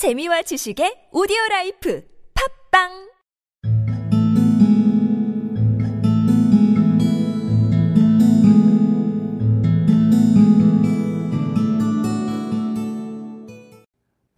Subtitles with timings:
[0.00, 2.00] 재미와 지식의 오디오 라이프
[2.32, 3.10] 팝빵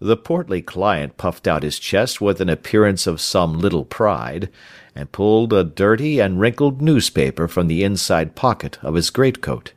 [0.00, 4.50] The portly client puffed out his chest with an appearance of some little pride,
[4.96, 9.74] and pulled a dirty and wrinkled newspaper from the inside pocket of his greatcoat.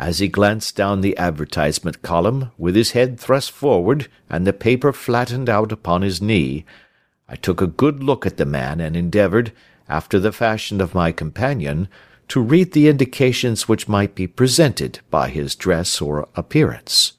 [0.00, 4.94] As he glanced down the advertisement column, with his head thrust forward and the paper
[4.94, 6.64] flattened out upon his knee,
[7.28, 9.52] I took a good look at the man and endeavoured,
[9.90, 11.86] after the fashion of my companion,
[12.28, 17.12] to read the indications which might be presented by his dress or appearance.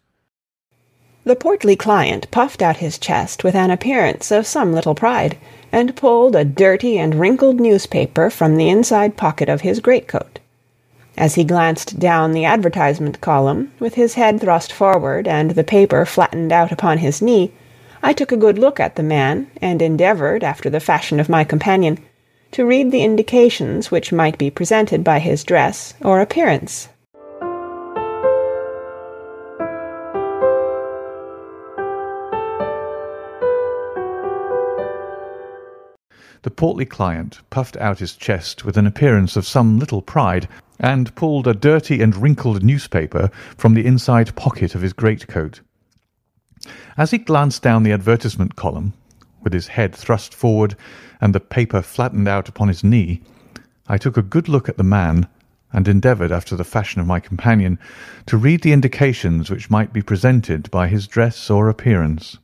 [1.24, 5.38] The portly client puffed out his chest with an appearance of some little pride,
[5.72, 10.40] and pulled a dirty and wrinkled newspaper from the inside pocket of his greatcoat.
[11.18, 16.06] As he glanced down the advertisement column, with his head thrust forward and the paper
[16.06, 17.52] flattened out upon his knee,
[18.02, 21.44] I took a good look at the man, and endeavoured, after the fashion of my
[21.44, 22.00] companion,
[22.52, 26.88] to read the indications which might be presented by his dress or appearance.
[36.44, 40.48] The portly client puffed out his chest with an appearance of some little pride,
[40.82, 45.62] and pulled a dirty and wrinkled newspaper from the inside pocket of his greatcoat.
[46.98, 48.94] As he glanced down the advertisement column,
[49.42, 50.76] with his head thrust forward
[51.22, 53.22] and the paper flattened out upon his knee,
[53.88, 55.28] I took a good look at the man,
[55.72, 57.80] and endeavoured, after the fashion of my companion,
[58.26, 62.38] to read the indications which might be presented by his dress or appearance.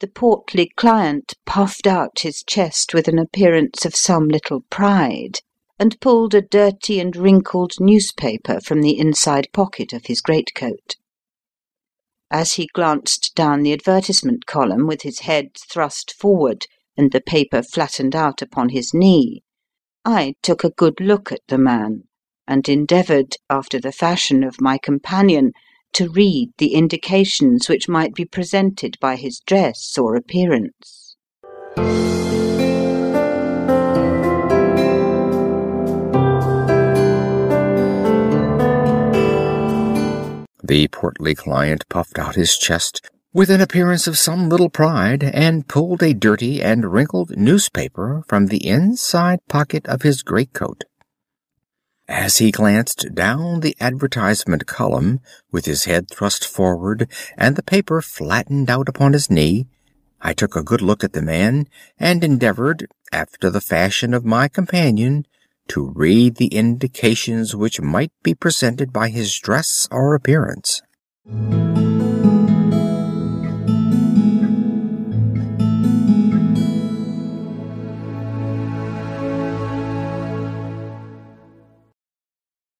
[0.00, 5.40] The portly client puffed out his chest with an appearance of some little pride,
[5.80, 10.96] and pulled a dirty and wrinkled newspaper from the inside pocket of his greatcoat.
[12.30, 16.66] As he glanced down the advertisement column with his head thrust forward
[16.98, 19.42] and the paper flattened out upon his knee,
[20.04, 22.04] I took a good look at the man,
[22.46, 25.52] and endeavoured, after the fashion of my companion,
[25.94, 31.16] to read the indications which might be presented by his dress or appearance.
[40.70, 45.66] The portly client puffed out his chest with an appearance of some little pride, and
[45.66, 50.84] pulled a dirty and wrinkled newspaper from the inside pocket of his greatcoat.
[52.06, 55.18] As he glanced down the advertisement column,
[55.50, 59.66] with his head thrust forward and the paper flattened out upon his knee,
[60.20, 61.66] I took a good look at the man,
[61.98, 65.26] and endeavoured, after the fashion of my companion,
[65.70, 70.82] to read the indications which might be presented by his dress or appearance.